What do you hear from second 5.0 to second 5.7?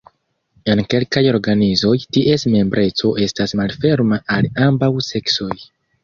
seksoj.